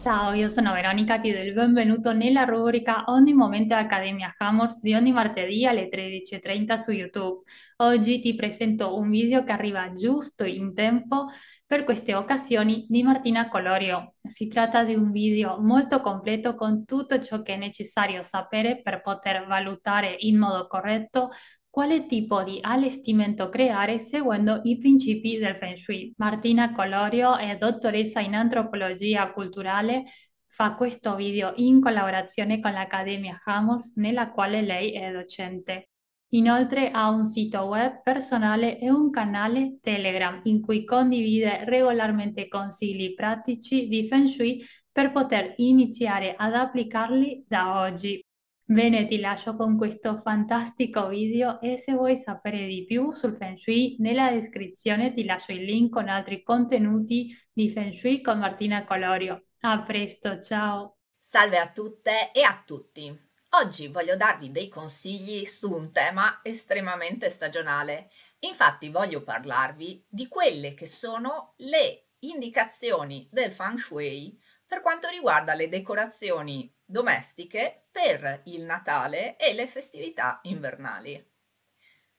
[0.00, 4.94] Ciao, io sono Veronica, ti do il benvenuto nella rubrica Ogni momento Accademia Hammers di
[4.94, 7.42] ogni martedì alle 13.30 su YouTube.
[7.76, 11.26] Oggi ti presento un video che arriva giusto in tempo
[11.66, 14.14] per queste occasioni di Martina Colorio.
[14.26, 19.02] Si tratta di un video molto completo con tutto ciò che è necessario sapere per
[19.02, 21.28] poter valutare in modo corretto
[21.70, 26.12] quale tipo di allestimento creare seguendo i principi del Feng Shui.
[26.16, 30.04] Martina Colorio è dottoressa in antropologia culturale,
[30.46, 35.90] fa questo video in collaborazione con l'Accademia Hammers, nella quale lei è docente.
[36.32, 43.14] Inoltre ha un sito web personale e un canale Telegram in cui condivide regolarmente consigli
[43.14, 48.24] pratici di Feng Shui per poter iniziare ad applicarli da oggi.
[48.70, 53.58] Bene, ti lascio con questo fantastico video e se vuoi sapere di più sul Feng
[53.58, 58.84] Shui, nella descrizione ti lascio il link con altri contenuti di Feng Shui con Martina
[58.84, 59.46] Colorio.
[59.62, 60.98] A presto, ciao!
[61.18, 63.12] Salve a tutte e a tutti!
[63.60, 68.10] Oggi voglio darvi dei consigli su un tema estremamente stagionale.
[68.38, 74.38] Infatti voglio parlarvi di quelle che sono le indicazioni del Feng Shui
[74.70, 81.28] per quanto riguarda le decorazioni domestiche per il Natale e le festività invernali.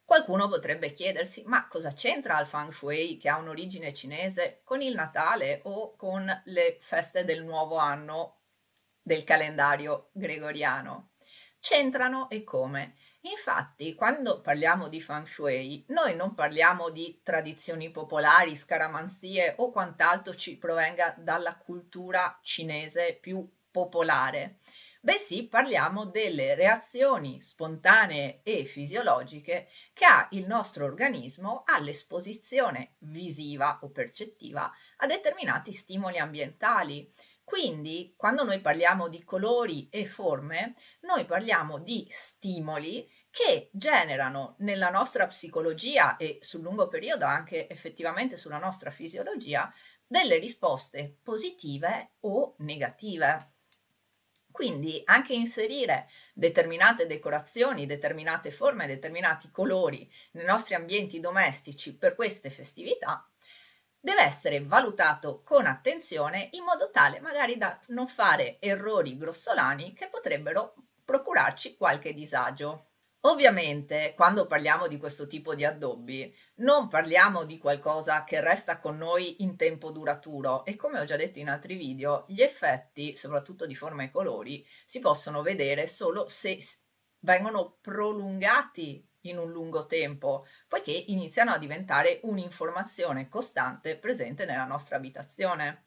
[0.04, 4.96] Qualcuno potrebbe chiedersi, ma cosa c'entra il Feng Shui che ha un'origine cinese con il
[4.96, 8.42] Natale o con le feste del nuovo anno
[9.02, 11.12] del calendario gregoriano?
[11.58, 12.96] C'entrano e come?
[13.22, 20.34] Infatti, quando parliamo di Feng Shui, noi non parliamo di tradizioni popolari, scaramanzie o quant'altro
[20.36, 24.58] ci provenga dalla cultura cinese più popolare,
[25.02, 33.90] bensì parliamo delle reazioni spontanee e fisiologiche che ha il nostro organismo all'esposizione visiva o
[33.90, 37.12] percettiva a determinati stimoli ambientali,
[37.52, 44.90] quindi, quando noi parliamo di colori e forme, noi parliamo di stimoli che generano nella
[44.90, 49.70] nostra psicologia e sul lungo periodo anche effettivamente sulla nostra fisiologia
[50.08, 53.52] delle risposte positive o negative.
[54.50, 62.50] Quindi anche inserire determinate decorazioni, determinate forme, determinati colori nei nostri ambienti domestici per queste
[62.50, 63.30] festività
[64.02, 70.10] deve essere valutato con attenzione in modo tale magari da non fare errori grossolani che
[70.10, 70.74] potrebbero
[71.06, 72.88] procurarci qualche disagio.
[73.26, 78.98] Ovviamente, quando parliamo di questo tipo di addobbi, non parliamo di qualcosa che resta con
[78.98, 83.68] noi in tempo duraturo e come ho già detto in altri video, gli effetti, soprattutto
[83.68, 86.58] di forma e colori, si possono vedere solo se
[87.20, 94.96] vengono prolungati in un lungo tempo, poiché iniziano a diventare un'informazione costante presente nella nostra
[94.98, 95.86] abitazione.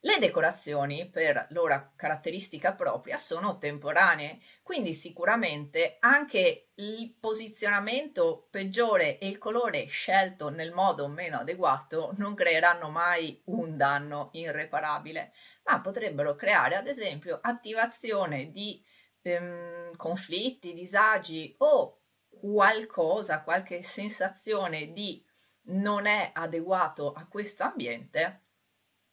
[0.00, 9.26] Le decorazioni, per loro caratteristica propria, sono temporanee, quindi sicuramente anche il posizionamento peggiore e
[9.28, 15.32] il colore scelto nel modo meno adeguato non creeranno mai un danno irreparabile,
[15.64, 18.84] ma potrebbero creare ad esempio attivazione di
[19.22, 22.03] ehm, conflitti, disagi o
[22.34, 25.24] qualcosa, qualche sensazione di
[25.66, 28.42] non è adeguato a questo ambiente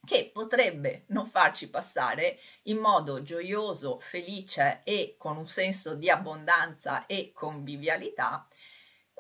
[0.03, 7.05] che potrebbe non farci passare in modo gioioso, felice e con un senso di abbondanza
[7.05, 8.47] e convivialità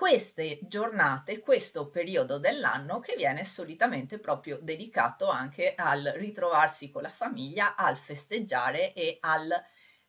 [0.01, 7.11] queste giornate, questo periodo dell'anno che viene solitamente proprio dedicato anche al ritrovarsi con la
[7.11, 9.53] famiglia, al festeggiare e al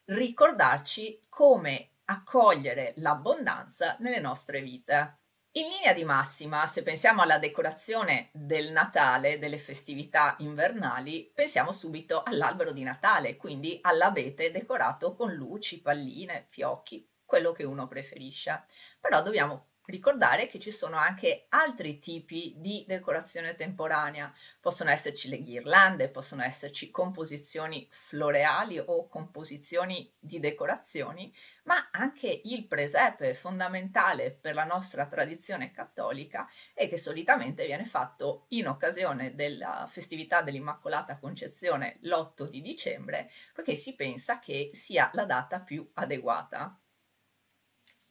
[0.07, 5.19] ricordarci come accogliere l'abbondanza nelle nostre vite.
[5.55, 12.23] In linea di massima, se pensiamo alla decorazione del Natale, delle festività invernali, pensiamo subito
[12.23, 18.65] all'albero di Natale, quindi all'abete decorato con luci, palline, fiocchi, quello che uno preferisce.
[18.99, 24.33] Però dobbiamo ricordare che ci sono anche altri tipi di decorazione temporanea.
[24.61, 31.35] Possono esserci le ghirlande, possono esserci composizioni floreali o composizioni di decorazioni,
[31.65, 38.47] ma anche il presepe fondamentale per la nostra tradizione cattolica e che solitamente viene fatto
[38.49, 45.25] in occasione della festività dell'Immacolata Concezione l'8 di dicembre, perché si pensa che sia la
[45.25, 46.77] data più adeguata.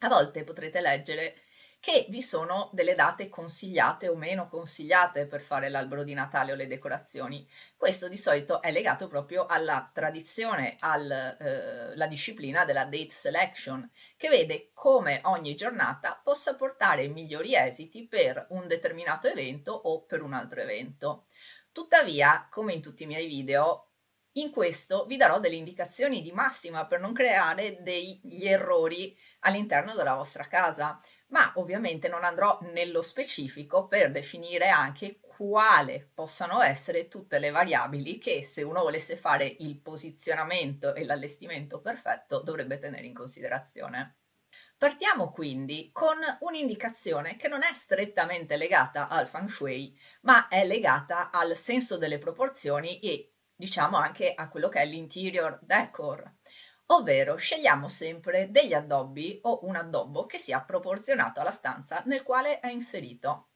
[0.03, 1.35] A volte potrete leggere
[1.81, 6.55] che vi sono delle date consigliate o meno consigliate per fare l'albero di Natale o
[6.55, 7.45] le decorazioni.
[7.75, 14.29] Questo di solito è legato proprio alla tradizione, alla eh, disciplina della date selection, che
[14.29, 20.33] vede come ogni giornata possa portare migliori esiti per un determinato evento o per un
[20.33, 21.25] altro evento.
[21.71, 23.87] Tuttavia, come in tutti i miei video,
[24.35, 30.13] in questo vi darò delle indicazioni di massima per non creare degli errori all'interno della
[30.13, 31.01] vostra casa,
[31.31, 38.17] ma ovviamente non andrò nello specifico per definire anche quale possano essere tutte le variabili
[38.17, 44.17] che se uno volesse fare il posizionamento e l'allestimento perfetto dovrebbe tenere in considerazione.
[44.77, 51.29] Partiamo quindi con un'indicazione che non è strettamente legata al feng shui, ma è legata
[51.31, 56.33] al senso delle proporzioni e diciamo anche a quello che è l'interior decor,
[56.91, 62.59] ovvero scegliamo sempre degli addobbi o un addobbo che sia proporzionato alla stanza nel quale
[62.59, 63.49] è inserito.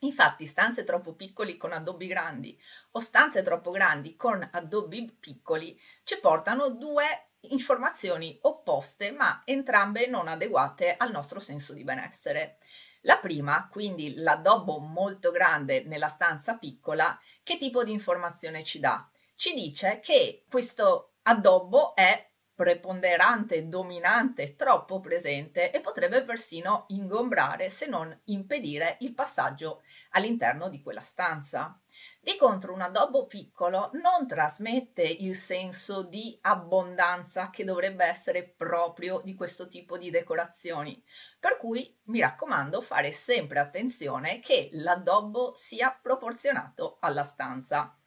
[0.00, 2.60] Infatti stanze troppo piccoli con addobbi grandi
[2.92, 10.28] o stanze troppo grandi con addobbi piccoli ci portano due informazioni opposte ma entrambe non
[10.28, 12.58] adeguate al nostro senso di benessere.
[13.02, 19.08] La prima, quindi l'addobbo molto grande nella stanza piccola, che tipo di informazione ci dà?
[19.38, 22.27] ci dice che questo addobbo è
[22.58, 30.82] preponderante, dominante, troppo presente e potrebbe persino ingombrare, se non impedire, il passaggio all'interno di
[30.82, 31.78] quella stanza.
[32.20, 39.20] Di contro, un addobbo piccolo non trasmette il senso di abbondanza che dovrebbe essere proprio
[39.22, 41.00] di questo tipo di decorazioni.
[41.38, 47.97] Per cui mi raccomando fare sempre attenzione che l'addobbo sia proporzionato alla stanza.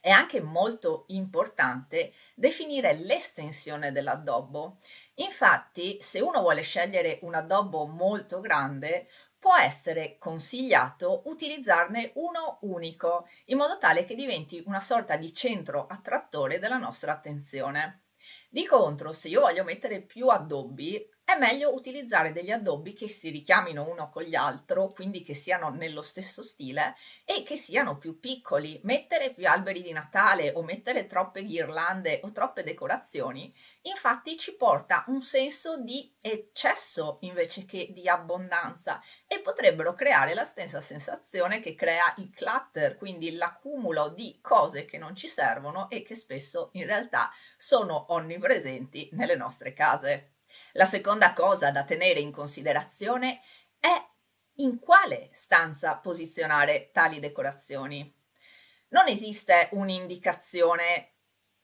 [0.00, 4.78] È anche molto importante definire l'estensione dell'addobbo.
[5.16, 9.08] Infatti, se uno vuole scegliere un addobbo molto grande,
[9.38, 15.86] può essere consigliato utilizzarne uno unico, in modo tale che diventi una sorta di centro
[15.86, 18.02] attrattore della nostra attenzione.
[18.48, 23.28] Di contro, se io voglio mettere più addobbi, è meglio utilizzare degli addobbi che si
[23.28, 26.94] richiamino uno con gli altri, quindi che siano nello stesso stile
[27.26, 28.80] e che siano più piccoli.
[28.84, 35.04] Mettere più alberi di Natale o mettere troppe ghirlande o troppe decorazioni, infatti ci porta
[35.08, 41.74] un senso di eccesso invece che di abbondanza e potrebbero creare la stessa sensazione che
[41.74, 46.86] crea il clutter, quindi l'accumulo di cose che non ci servono e che spesso in
[46.86, 50.37] realtà sono onnipresenti nelle nostre case.
[50.78, 53.40] La seconda cosa da tenere in considerazione
[53.80, 53.88] è
[54.58, 58.14] in quale stanza posizionare tali decorazioni.
[58.90, 61.14] Non esiste un'indicazione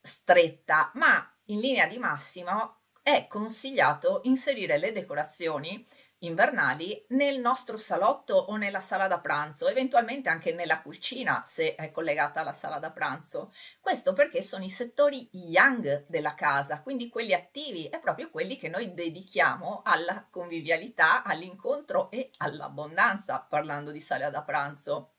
[0.01, 5.87] stretta, ma in linea di massima è consigliato inserire le decorazioni
[6.27, 11.91] invernali nel nostro salotto o nella sala da pranzo, eventualmente anche nella cucina se è
[11.91, 13.53] collegata alla sala da pranzo.
[13.81, 18.69] Questo perché sono i settori yang della casa, quindi quelli attivi e proprio quelli che
[18.69, 25.15] noi dedichiamo alla convivialità, all'incontro e all'abbondanza, parlando di sala da pranzo.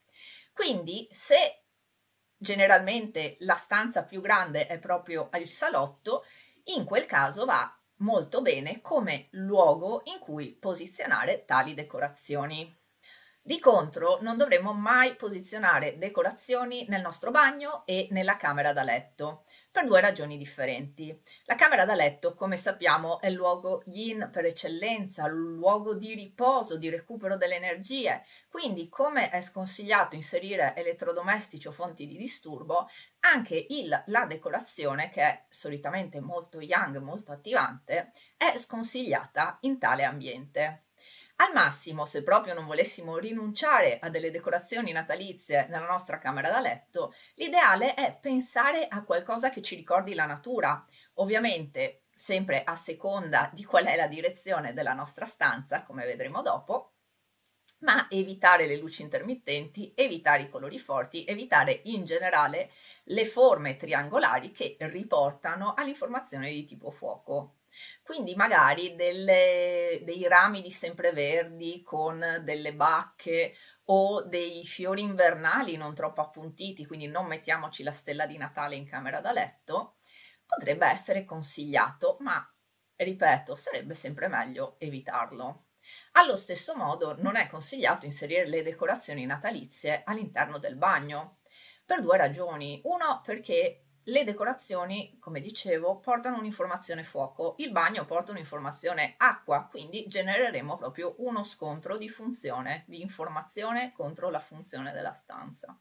[0.53, 1.63] Quindi se
[2.37, 6.25] generalmente la stanza più grande è proprio il salotto,
[6.65, 12.83] in quel caso va molto bene come luogo in cui posizionare tali decorazioni.
[13.47, 19.43] Di contro, non dovremmo mai posizionare decorazioni nel nostro bagno e nella camera da letto,
[19.69, 21.15] per due ragioni differenti.
[21.43, 26.79] La camera da letto, come sappiamo, è il luogo yin per eccellenza, luogo di riposo,
[26.79, 28.23] di recupero delle energie.
[28.49, 32.89] Quindi, come è sconsigliato inserire elettrodomestici o fonti di disturbo,
[33.25, 40.03] anche il, la decorazione, che è solitamente molto yang, molto attivante, è sconsigliata in tale
[40.03, 40.83] ambiente.
[41.37, 46.61] Al massimo, se proprio non volessimo rinunciare a delle decorazioni natalizie nella nostra camera da
[46.61, 50.85] letto, l'ideale è pensare a qualcosa che ci ricordi la natura.
[51.15, 56.94] Ovviamente, sempre a seconda di qual è la direzione della nostra stanza, come vedremo dopo,
[57.85, 62.69] ma evitare le luci intermittenti, evitare i colori forti, evitare in generale
[63.05, 67.59] le forme triangolari che riportano all'informazione di tipo fuoco.
[68.03, 73.53] Quindi magari delle, dei rami di sempreverdi con delle bacche
[73.85, 78.85] o dei fiori invernali non troppo appuntiti, quindi non mettiamoci la stella di Natale in
[78.85, 79.97] camera da letto,
[80.45, 82.45] potrebbe essere consigliato, ma
[82.95, 85.64] ripeto, sarebbe sempre meglio evitarlo.
[86.13, 91.37] Allo stesso modo non è consigliato inserire le decorazioni natalizie all'interno del bagno,
[91.85, 92.79] per due ragioni.
[92.83, 100.05] Uno perché le decorazioni, come dicevo, portano un'informazione fuoco, il bagno porta un'informazione acqua, quindi
[100.07, 105.77] genereremo proprio uno scontro di funzione, di informazione contro la funzione della stanza.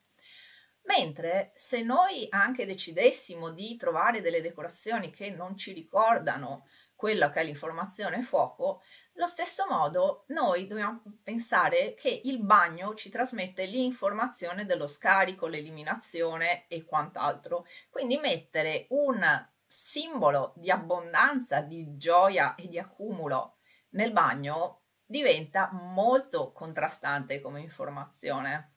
[0.87, 7.41] Mentre se noi anche decidessimo di trovare delle decorazioni che non ci ricordano quello che
[7.41, 8.83] è l'informazione fuoco,
[9.14, 16.67] lo stesso modo noi dobbiamo pensare che il bagno ci trasmette l'informazione dello scarico, l'eliminazione
[16.69, 17.67] e quant'altro.
[17.91, 19.23] Quindi mettere un
[19.67, 23.57] simbolo di abbondanza, di gioia e di accumulo
[23.91, 28.74] nel bagno diventa molto contrastante come informazione.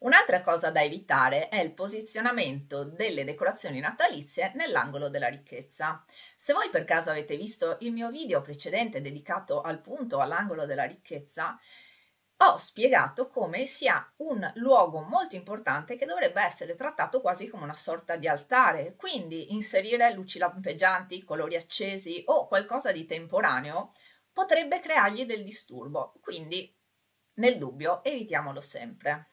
[0.00, 6.04] Un'altra cosa da evitare è il posizionamento delle decorazioni natalizie nell'angolo della ricchezza.
[6.36, 10.84] Se voi per caso avete visto il mio video precedente dedicato al punto all'angolo della
[10.84, 11.58] ricchezza,
[12.40, 17.74] ho spiegato come sia un luogo molto importante che dovrebbe essere trattato quasi come una
[17.74, 23.92] sorta di altare, quindi inserire luci lampeggianti, colori accesi o qualcosa di temporaneo
[24.32, 26.72] potrebbe creargli del disturbo, quindi
[27.34, 29.32] nel dubbio evitiamolo sempre.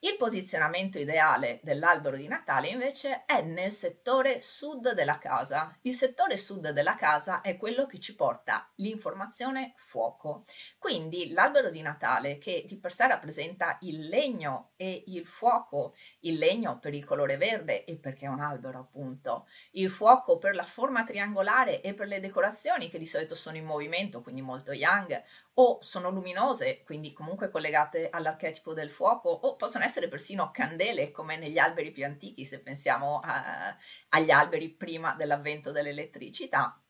[0.00, 5.76] Il posizionamento ideale dell'albero di Natale invece è nel settore sud della casa.
[5.82, 10.44] Il settore sud della casa è quello che ci porta l'informazione fuoco.
[10.78, 16.38] Quindi l'albero di Natale che di per sé rappresenta il legno e il fuoco, il
[16.38, 20.62] legno per il colore verde e perché è un albero appunto, il fuoco per la
[20.62, 25.20] forma triangolare e per le decorazioni che di solito sono in movimento, quindi molto yang,
[25.60, 31.36] o sono luminose, quindi comunque collegate all'archetipo del fuoco, o possono essere persino candele, come
[31.36, 33.76] negli alberi più antichi, se pensiamo a,
[34.10, 36.80] agli alberi prima dell'avvento dell'elettricità,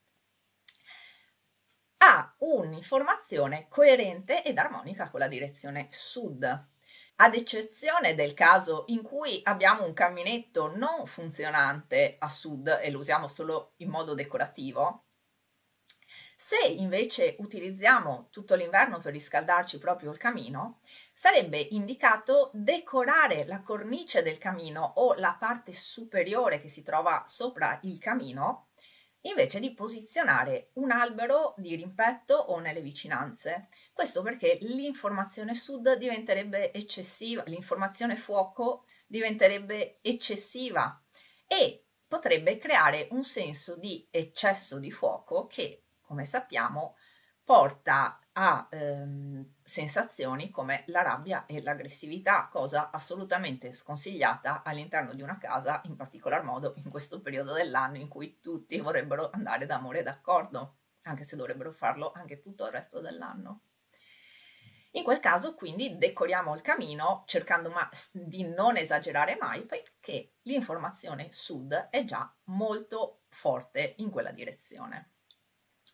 [2.00, 6.66] ha un'informazione coerente ed armonica con la direzione sud.
[7.20, 12.98] Ad eccezione del caso in cui abbiamo un caminetto non funzionante a sud e lo
[13.00, 15.07] usiamo solo in modo decorativo,
[16.40, 24.22] se invece utilizziamo tutto l'inverno per riscaldarci proprio il camino, sarebbe indicato decorare la cornice
[24.22, 28.68] del camino o la parte superiore che si trova sopra il camino
[29.22, 33.66] invece di posizionare un albero di rimpetto o nelle vicinanze.
[33.92, 41.02] Questo perché l'informazione sud diventerebbe eccessiva, l'informazione fuoco diventerebbe eccessiva
[41.48, 46.96] e potrebbe creare un senso di eccesso di fuoco che come sappiamo,
[47.44, 55.36] porta a ehm, sensazioni come la rabbia e l'aggressività, cosa assolutamente sconsigliata all'interno di una
[55.38, 60.02] casa, in particolar modo in questo periodo dell'anno in cui tutti vorrebbero andare d'amore e
[60.02, 63.62] d'accordo, anche se dovrebbero farlo anche tutto il resto dell'anno.
[64.92, 71.28] In quel caso quindi decoriamo il camino cercando ma- di non esagerare mai perché l'informazione
[71.30, 75.17] sud è già molto forte in quella direzione.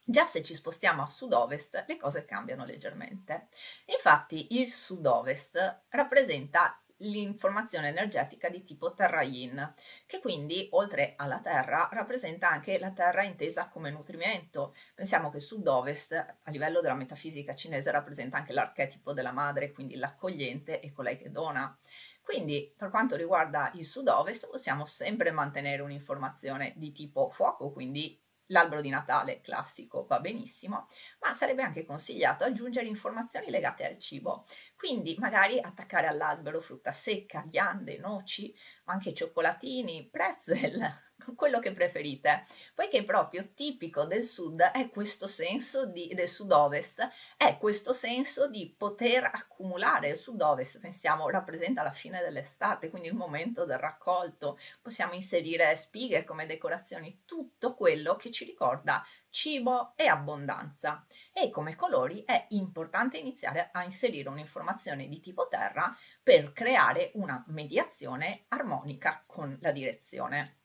[0.07, 3.49] Già se ci spostiamo a sud-ovest le cose cambiano leggermente.
[3.87, 9.75] Infatti il sud-ovest rappresenta l'informazione energetica di tipo terra-yin,
[10.07, 14.75] che quindi oltre alla terra rappresenta anche la terra intesa come nutrimento.
[14.95, 20.81] Pensiamo che sud-ovest a livello della metafisica cinese rappresenta anche l'archetipo della madre, quindi l'accogliente
[20.81, 21.77] e colei che dona.
[22.23, 28.81] Quindi per quanto riguarda il sud-ovest possiamo sempre mantenere un'informazione di tipo fuoco, quindi L'albero
[28.81, 30.89] di Natale classico va benissimo,
[31.21, 34.45] ma sarebbe anche consigliato aggiungere informazioni legate al cibo,
[34.77, 40.79] quindi magari attaccare all'albero frutta secca, ghiande, noci, o anche cioccolatini, pretzel,
[41.37, 47.57] quello che preferite, poiché proprio tipico del sud è questo senso di, del sud-ovest, è
[47.59, 53.65] questo senso di poter accumulare il sud-ovest, pensiamo, rappresenta la fine dell'estate, quindi il momento
[53.65, 59.05] del raccolto, possiamo inserire spighe come decorazioni, tutto quello che ci ricorda
[59.35, 61.05] cibo e abbondanza.
[61.33, 67.45] E come colori è importante iniziare a inserire un'informazione di tipo terra per creare una
[67.49, 70.64] mediazione armonica con la direzione.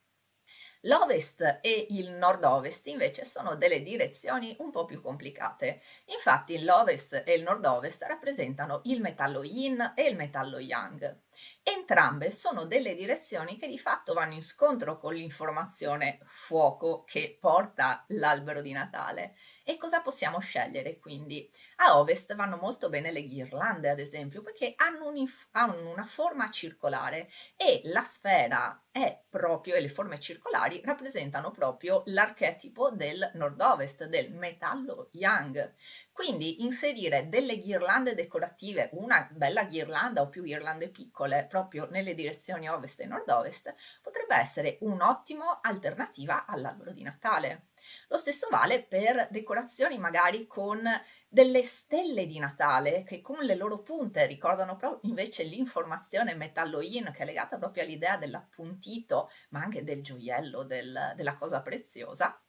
[0.81, 5.79] L'ovest e il nord-ovest invece sono delle direzioni un po' più complicate.
[6.07, 11.17] Infatti l'ovest e il nord-ovest rappresentano il metallo yin e il metallo yang.
[11.62, 18.03] Entrambe sono delle direzioni che di fatto vanno in scontro con l'informazione fuoco che porta
[18.08, 19.36] l'albero di Natale.
[19.63, 21.50] E cosa possiamo scegliere quindi?
[21.77, 25.13] A ovest vanno molto bene le ghirlande, ad esempio, perché hanno,
[25.51, 32.01] hanno una forma circolare e la sfera è proprio, e le forme circolari rappresentano proprio
[32.08, 35.74] l'archetipo del nord-ovest, del metallo yang.
[36.12, 42.69] Quindi inserire delle ghirlande decorative, una bella ghirlanda o più ghirlande piccole proprio nelle direzioni
[42.69, 47.67] ovest e nord-ovest, potrebbe essere un'ottima alternativa all'albero di Natale.
[48.07, 50.83] Lo stesso vale per decorazioni magari con
[51.27, 57.24] delle stelle di Natale che con le loro punte ricordano proprio invece l'informazione metallo-in che
[57.24, 62.39] è legata proprio all'idea dell'appuntito ma anche del gioiello, del, della cosa preziosa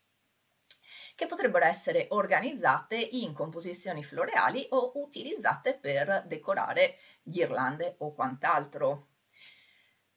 [1.20, 9.08] che potrebbero essere organizzate in composizioni floreali o utilizzate per decorare ghirlande o quant'altro.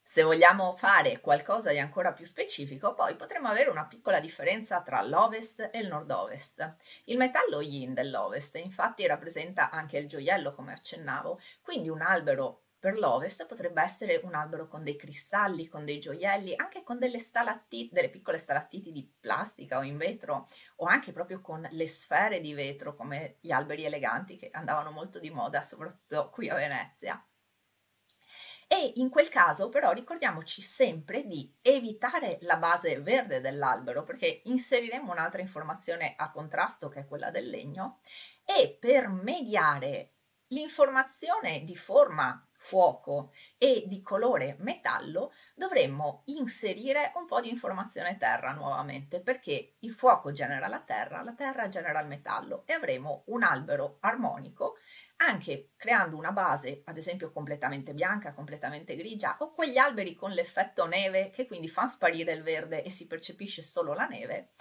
[0.01, 5.01] Se vogliamo fare qualcosa di ancora più specifico, poi potremmo avere una piccola differenza tra
[5.01, 6.75] l'ovest e il nord-ovest.
[7.05, 12.97] Il metallo yin dell'ovest infatti rappresenta anche il gioiello, come accennavo, quindi un albero per
[12.97, 17.93] l'ovest potrebbe essere un albero con dei cristalli, con dei gioielli, anche con delle stalattiti,
[17.93, 22.53] delle piccole stalattiti di plastica o in vetro, o anche proprio con le sfere di
[22.53, 27.25] vetro, come gli alberi eleganti che andavano molto di moda, soprattutto qui a Venezia.
[28.67, 35.09] E in quel caso però ricordiamoci sempre di evitare la base verde dell'albero perché inseriremo
[35.09, 38.01] un'altra informazione a contrasto che è quella del legno
[38.43, 40.15] e per mediare
[40.47, 48.53] l'informazione di forma fuoco e di colore metallo, dovremmo inserire un po' di informazione terra
[48.53, 53.43] nuovamente, perché il fuoco genera la terra, la terra genera il metallo e avremo un
[53.43, 54.77] albero armonico,
[55.17, 60.85] anche creando una base, ad esempio, completamente bianca, completamente grigia, o quegli alberi con l'effetto
[60.85, 64.51] neve che quindi fanno sparire il verde e si percepisce solo la neve,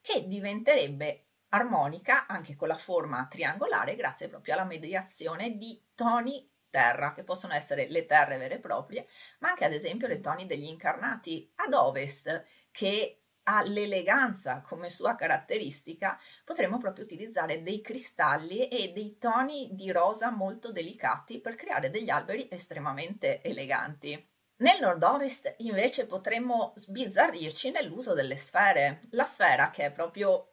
[0.00, 7.12] che diventerebbe armonica anche con la forma triangolare grazie proprio alla mediazione di toni terra,
[7.12, 9.06] che possono essere le terre vere e proprie,
[9.40, 15.14] ma anche ad esempio le toni degli incarnati ad ovest, che ha l'eleganza come sua
[15.14, 21.90] caratteristica, potremmo proprio utilizzare dei cristalli e dei toni di rosa molto delicati per creare
[21.90, 24.30] degli alberi estremamente eleganti.
[24.62, 29.02] Nel nord-ovest invece potremmo sbizzarrirci nell'uso delle sfere.
[29.10, 30.51] La sfera, che è proprio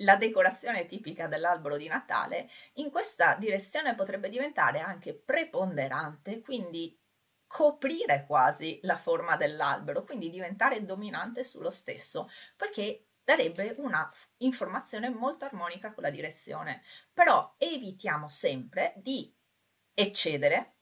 [0.00, 6.98] la decorazione tipica dell'albero di Natale, in questa direzione potrebbe diventare anche preponderante, quindi
[7.46, 15.44] coprire quasi la forma dell'albero, quindi diventare dominante sullo stesso, poiché darebbe una informazione molto
[15.44, 16.82] armonica con la direzione.
[17.12, 19.34] Però evitiamo sempre di
[19.94, 20.75] eccedere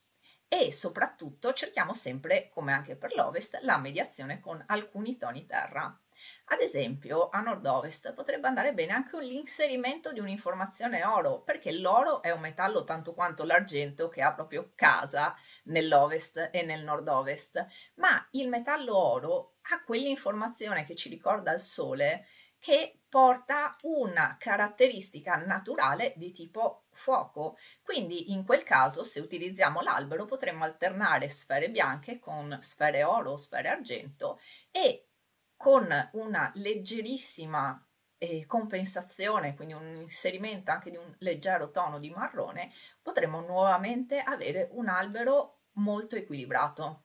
[0.48, 5.98] e soprattutto cerchiamo sempre, come anche per l'ovest, la mediazione con alcuni toni terra.
[6.46, 12.30] Ad esempio, a nord-ovest potrebbe andare bene anche l'inserimento di un'informazione oro, perché l'oro è
[12.30, 18.48] un metallo tanto quanto l'argento che ha proprio casa nell'ovest e nel nord-ovest, ma il
[18.48, 22.26] metallo oro ha quell'informazione che ci ricorda il sole
[22.58, 27.56] che porta una caratteristica naturale di tipo fuoco.
[27.80, 33.36] Quindi in quel caso, se utilizziamo l'albero, potremmo alternare sfere bianche con sfere oro o
[33.36, 34.40] sfere argento
[34.72, 35.10] e
[35.56, 37.80] con una leggerissima
[38.18, 44.70] eh, compensazione, quindi un inserimento anche di un leggero tono di marrone, potremo nuovamente avere
[44.72, 47.03] un albero molto equilibrato.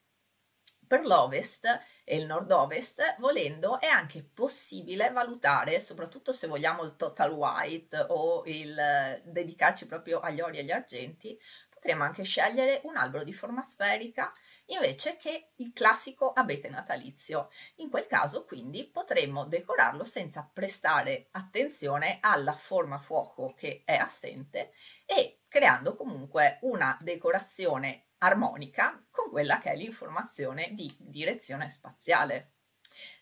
[0.90, 1.66] Per l'ovest
[2.04, 8.42] e il nord-ovest, volendo, è anche possibile valutare, soprattutto se vogliamo il total white o
[8.48, 13.34] il eh, dedicarci proprio agli ori e agli argenti, potremmo anche scegliere un albero di
[13.34, 14.32] forma sferica
[14.66, 17.52] invece che il classico abete natalizio.
[17.76, 24.72] In quel caso quindi potremmo decorarlo senza prestare attenzione alla forma fuoco che è assente
[25.06, 32.54] e creando comunque una decorazione armonica con quella che è l'informazione di direzione spaziale.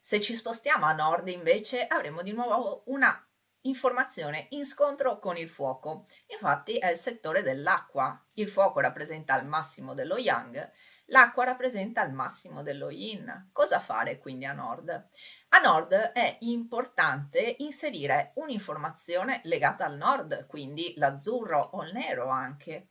[0.01, 3.21] Se ci spostiamo a nord invece avremo di nuovo una
[3.61, 6.05] informazione in scontro con il fuoco.
[6.27, 8.19] Infatti è il settore dell'acqua.
[8.33, 10.71] Il fuoco rappresenta il massimo dello yang,
[11.05, 13.49] l'acqua rappresenta il massimo dello yin.
[13.51, 15.09] Cosa fare quindi a nord?
[15.49, 22.87] A nord è importante inserire un'informazione legata al nord, quindi l'azzurro o il nero anche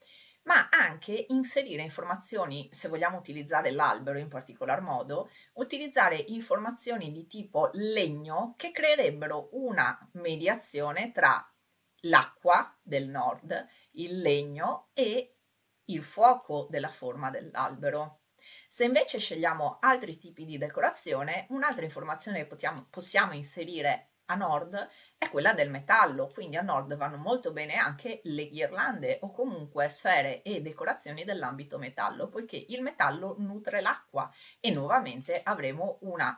[0.47, 7.71] ma anche inserire informazioni, se vogliamo utilizzare l'albero in particolar modo, utilizzare informazioni di tipo
[7.75, 11.45] legno che creerebbero una mediazione tra
[12.03, 15.37] l'acqua del nord, il legno e
[15.87, 18.21] il fuoco della forma dell'albero.
[18.69, 22.57] Se invece scegliamo altri tipi di decorazione, un'altra informazione che
[22.89, 28.21] possiamo, inserire a nord è quella del metallo, quindi a nord vanno molto bene anche
[28.25, 34.71] le ghirlande o comunque sfere e decorazioni dell'ambito metallo, poiché il metallo nutre l'acqua e
[34.71, 36.37] nuovamente avremo una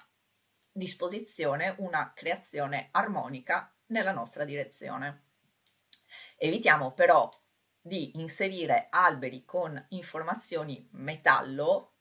[0.70, 5.24] disposizione, una creazione armonica nella nostra direzione.
[6.37, 7.29] Evitiamo però
[7.81, 11.94] di inserire alberi con informazioni metallo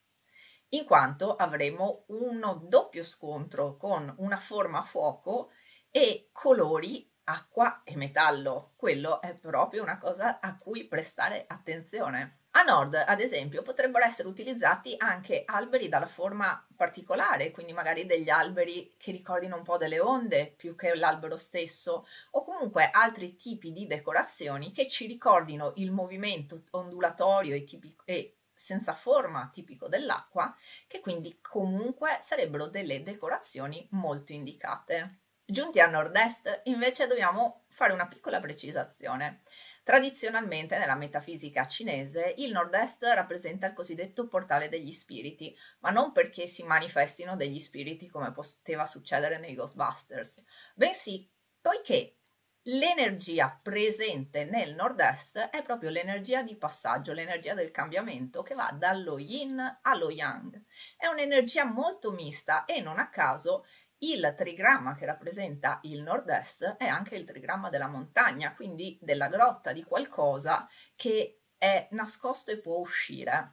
[0.70, 5.52] in quanto avremo un doppio scontro con una forma a fuoco
[5.92, 8.74] e colori acqua e metallo.
[8.76, 12.40] Quello è proprio una cosa a cui prestare attenzione.
[12.52, 18.30] A nord, ad esempio, potrebbero essere utilizzati anche alberi dalla forma particolare, quindi magari degli
[18.30, 23.72] alberi che ricordino un po' delle onde più che l'albero stesso, o comunque altri tipi
[23.72, 30.56] di decorazioni che ci ricordino il movimento ondulatorio e, tipico, e senza forma tipico dell'acqua,
[30.88, 35.20] che quindi comunque sarebbero delle decorazioni molto indicate.
[35.50, 39.44] Giunti a nord-est, invece, dobbiamo fare una piccola precisazione.
[39.82, 46.48] Tradizionalmente nella metafisica cinese il nord-est rappresenta il cosiddetto portale degli spiriti, ma non perché
[46.48, 50.44] si manifestino degli spiriti come poteva succedere nei Ghostbusters,
[50.76, 51.32] bensì
[51.62, 52.18] poiché
[52.64, 59.18] l'energia presente nel nord-est è proprio l'energia di passaggio, l'energia del cambiamento che va dallo
[59.18, 60.62] yin allo yang.
[60.98, 63.64] È un'energia molto mista e non a caso
[64.00, 69.72] il trigramma che rappresenta il nord-est è anche il trigramma della montagna, quindi della grotta,
[69.72, 73.52] di qualcosa che è nascosto e può uscire.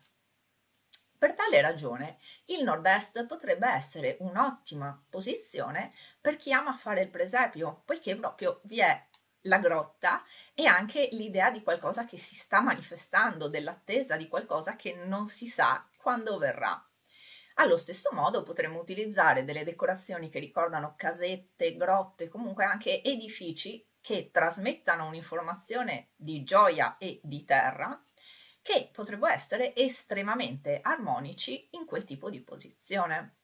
[1.17, 7.83] Per tale ragione il nord-est potrebbe essere un'ottima posizione per chi ama fare il presepio,
[7.87, 9.09] poiché proprio vi è
[9.47, 14.95] la grotta e anche l'idea di qualcosa che si sta manifestando, dell'attesa di qualcosa che
[14.95, 16.87] non si sa quando verrà.
[17.55, 24.31] Allo stesso modo potremmo utilizzare delle decorazioni che ricordano casette, grotte, comunque anche edifici che
[24.33, 28.03] trasmettano un'informazione di gioia e di terra
[28.61, 33.37] che potrebbero essere estremamente armonici in quel tipo di posizione.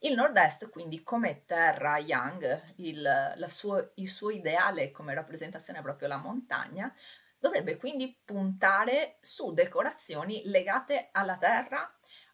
[0.00, 6.08] Il nord-est, quindi come terra Yang, il, suo, il suo ideale come rappresentazione è proprio
[6.08, 6.92] la montagna,
[7.38, 11.90] dovrebbe quindi puntare su decorazioni legate alla terra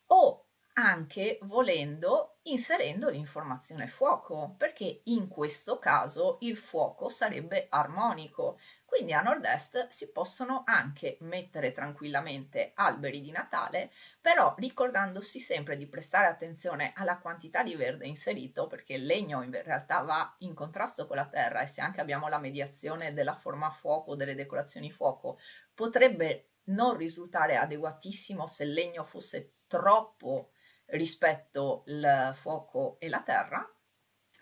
[0.07, 8.59] o anche volendo inserendo l'informazione fuoco, perché in questo caso il fuoco sarebbe armonico.
[8.85, 15.87] Quindi a nord-est si possono anche mettere tranquillamente alberi di Natale, però ricordandosi sempre di
[15.87, 21.07] prestare attenzione alla quantità di verde inserito, perché il legno in realtà va in contrasto
[21.07, 25.39] con la terra e se anche abbiamo la mediazione della forma fuoco, delle decorazioni fuoco,
[25.75, 30.52] potrebbe non risultare adeguatissimo se il legno fosse troppo
[30.92, 33.66] rispetto il fuoco e la terra.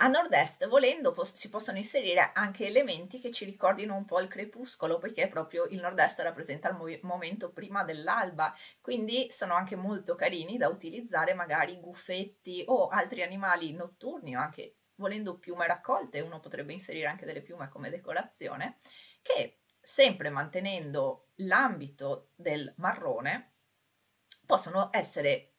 [0.02, 4.28] A nord-est, volendo, pos- si possono inserire anche elementi che ci ricordino un po' il
[4.28, 10.14] crepuscolo, poiché proprio il nord-est rappresenta il mo- momento prima dell'alba, quindi sono anche molto
[10.14, 16.40] carini da utilizzare magari guffetti o altri animali notturni o anche volendo piume raccolte, uno
[16.40, 18.78] potrebbe inserire anche delle piume come decorazione,
[19.20, 23.54] che sempre mantenendo l'ambito del marrone
[24.46, 25.54] possono essere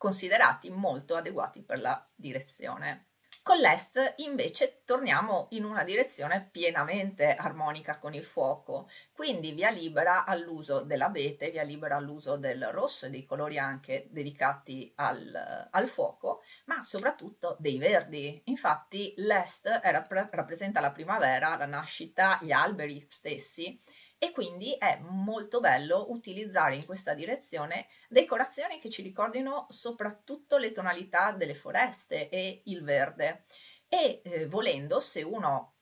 [0.00, 3.08] considerati molto adeguati per la direzione.
[3.42, 10.24] Con l'est invece torniamo in una direzione pienamente armonica con il fuoco, quindi via libera
[10.24, 16.42] all'uso dell'abete, via libera all'uso del rosso e dei colori anche dedicati al, al fuoco,
[16.64, 18.40] ma soprattutto dei verdi.
[18.46, 23.78] Infatti l'est rappresenta la primavera, la nascita, gli alberi stessi
[24.22, 30.72] e quindi è molto bello utilizzare in questa direzione decorazioni che ci ricordino soprattutto le
[30.72, 33.44] tonalità delle foreste e il verde.
[33.88, 35.76] E eh, volendo, se uno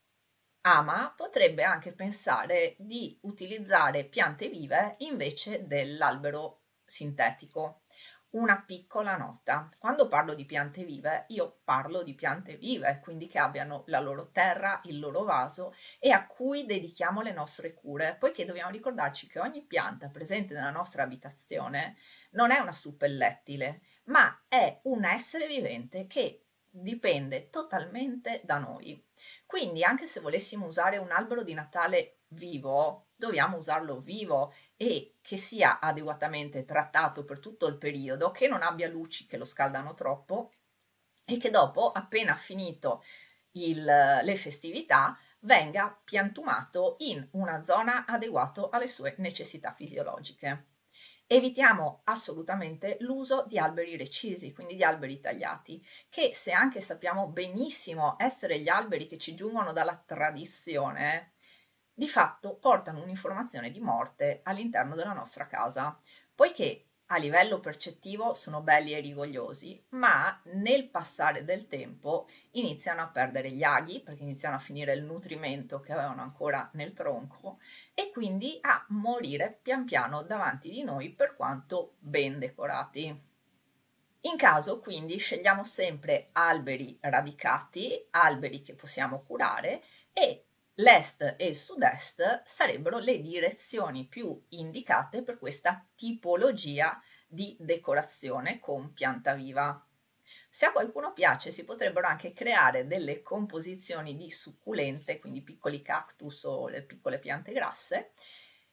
[0.60, 7.82] ama, potrebbe anche pensare di utilizzare piante vive invece dell'albero sintetico
[8.30, 9.68] una piccola nota.
[9.78, 14.30] Quando parlo di piante vive, io parlo di piante vive, quindi che abbiano la loro
[14.30, 19.40] terra, il loro vaso e a cui dedichiamo le nostre cure, poiché dobbiamo ricordarci che
[19.40, 21.96] ogni pianta presente nella nostra abitazione
[22.30, 29.02] non è una suppellettile, ma è un essere vivente che dipende totalmente da noi.
[29.46, 35.36] Quindi anche se volessimo usare un albero di Natale vivo, dobbiamo usarlo vivo e che
[35.36, 40.50] sia adeguatamente trattato per tutto il periodo, che non abbia luci che lo scaldano troppo
[41.26, 43.02] e che dopo, appena finito
[43.52, 50.66] il, le festività, venga piantumato in una zona adeguata alle sue necessità fisiologiche.
[51.26, 58.14] Evitiamo assolutamente l'uso di alberi recisi, quindi di alberi tagliati, che se anche sappiamo benissimo
[58.18, 61.32] essere gli alberi che ci giungono dalla tradizione,
[61.98, 65.98] di fatto portano un'informazione di morte all'interno della nostra casa,
[66.32, 73.08] poiché a livello percettivo sono belli e rigogliosi, ma nel passare del tempo iniziano a
[73.08, 77.58] perdere gli aghi perché iniziano a finire il nutrimento che avevano ancora nel tronco
[77.92, 83.06] e quindi a morire pian piano davanti di noi per quanto ben decorati.
[84.20, 89.82] In caso quindi scegliamo sempre alberi radicati, alberi che possiamo curare
[90.12, 90.44] e
[90.80, 98.92] l'est e il sud-est sarebbero le direzioni più indicate per questa tipologia di decorazione con
[98.92, 99.84] pianta viva.
[100.50, 106.44] Se a qualcuno piace si potrebbero anche creare delle composizioni di succulenze, quindi piccoli cactus
[106.44, 108.12] o le piccole piante grasse,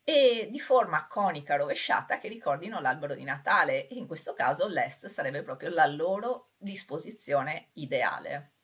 [0.03, 5.07] e di forma conica rovesciata che ricordino l'albero di Natale e in questo caso l'est
[5.07, 8.54] sarebbe proprio la loro disposizione ideale.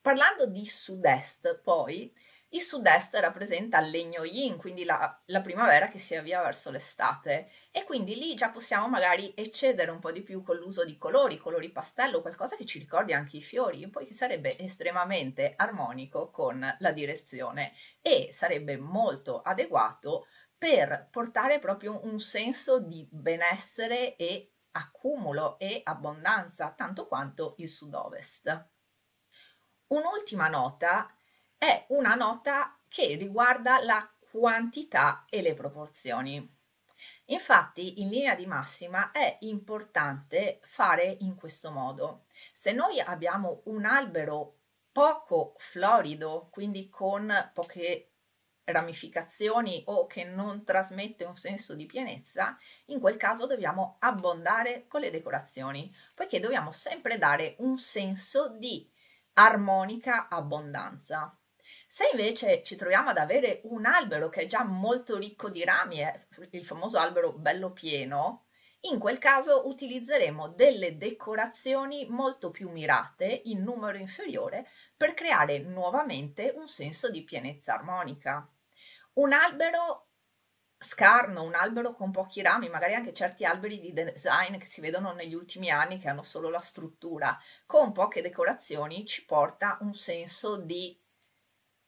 [0.00, 2.12] Parlando di sud-est, poi,
[2.52, 7.50] il sud-est rappresenta il legno yin, quindi la, la, primavera che si avvia verso l'estate
[7.70, 11.36] e quindi lì già possiamo magari eccedere un po' di più con l'uso di colori,
[11.36, 16.76] colori pastello, qualcosa che ci ricordi anche i fiori, poi che sarebbe estremamente armonico con
[16.78, 25.58] la direzione e sarebbe molto adeguato per portare proprio un senso di benessere e accumulo
[25.58, 28.76] e abbondanza, tanto quanto il sud-ovest.
[29.88, 31.10] Un'ultima nota
[31.56, 36.56] è una nota che riguarda la quantità e le proporzioni.
[37.26, 42.26] Infatti, in linea di massima è importante fare in questo modo.
[42.52, 44.58] Se noi abbiamo un albero
[44.92, 48.12] poco florido, quindi con poche
[48.64, 55.00] ramificazioni o che non trasmette un senso di pienezza, in quel caso dobbiamo abbondare con
[55.00, 58.90] le decorazioni, poiché dobbiamo sempre dare un senso di
[59.40, 61.32] armonica abbondanza.
[61.86, 66.02] Se invece ci troviamo ad avere un albero che è già molto ricco di rami,
[66.50, 68.46] il famoso albero bello pieno,
[68.82, 76.52] in quel caso utilizzeremo delle decorazioni molto più mirate in numero inferiore per creare nuovamente
[76.56, 78.48] un senso di pienezza armonica.
[79.14, 80.07] Un albero
[80.78, 85.12] scarno, un albero con pochi rami, magari anche certi alberi di design che si vedono
[85.12, 87.36] negli ultimi anni che hanno solo la struttura,
[87.66, 90.96] con poche decorazioni ci porta un senso di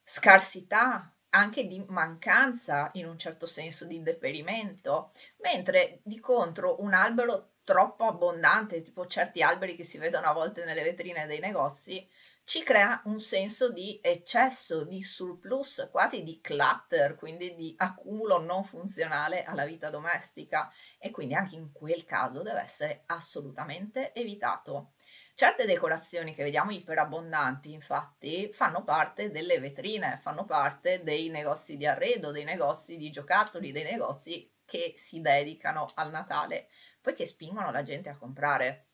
[0.03, 7.50] scarsità, anche di mancanza in un certo senso di deperimento, mentre di contro un albero
[7.63, 12.07] troppo abbondante, tipo certi alberi che si vedono a volte nelle vetrine dei negozi,
[12.43, 18.63] ci crea un senso di eccesso, di surplus, quasi di clutter, quindi di accumulo non
[18.63, 24.93] funzionale alla vita domestica e quindi anche in quel caso deve essere assolutamente evitato.
[25.33, 31.85] Certe decorazioni che vediamo iperabbondanti, infatti, fanno parte delle vetrine, fanno parte dei negozi di
[31.85, 36.67] arredo, dei negozi di giocattoli, dei negozi che si dedicano al Natale,
[37.01, 38.87] poiché spingono la gente a comprare.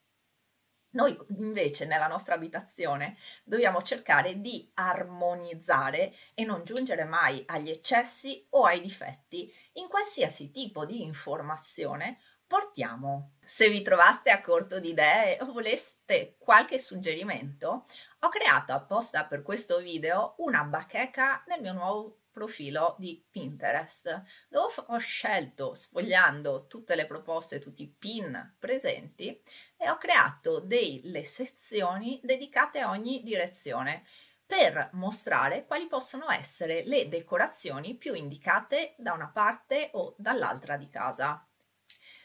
[0.91, 8.47] Noi invece nella nostra abitazione dobbiamo cercare di armonizzare e non giungere mai agli eccessi
[8.51, 13.33] o ai difetti in qualsiasi tipo di informazione portiamo.
[13.43, 17.85] Se vi trovaste a corto di idee o voleste qualche suggerimento,
[18.19, 24.73] ho creato apposta per questo video una bacheca nel mio nuovo profilo di Pinterest, dove
[24.89, 29.41] ho scelto, sfogliando tutte le proposte, tutti i pin presenti,
[29.75, 34.03] e ho creato delle sezioni dedicate a ogni direzione
[34.45, 40.89] per mostrare quali possono essere le decorazioni più indicate da una parte o dall'altra di
[40.89, 41.43] casa.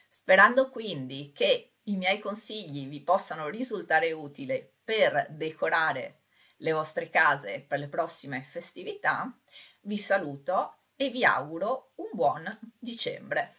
[0.09, 6.22] Sperando quindi che i miei consigli vi possano risultare utili per decorare
[6.63, 9.31] le vostre case per le prossime festività,
[9.83, 13.57] vi saluto e vi auguro un buon dicembre.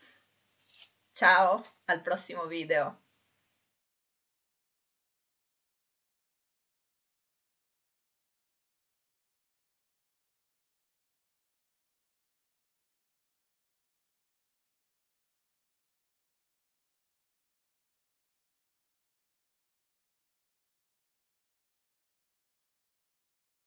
[1.12, 3.03] Ciao, al prossimo video!